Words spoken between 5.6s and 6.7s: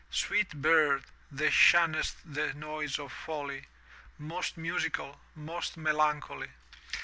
melancholy!